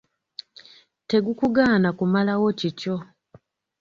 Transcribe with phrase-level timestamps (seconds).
[1.09, 2.95] Tegukugaana kumalawo kikyo.